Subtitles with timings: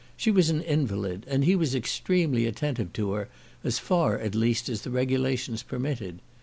[0.17, 3.29] She was an invalid, and he was extremely attentive to her,
[3.63, 6.17] as far, at least, as the regulations permitted.